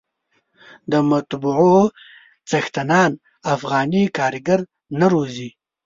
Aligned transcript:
د 0.91 0.93
مطبعو 1.11 1.77
څښتنان 2.49 3.11
افغاني 3.53 4.03
کارګر 4.17 4.59
نه 4.99 5.05
روزي. 5.13 5.49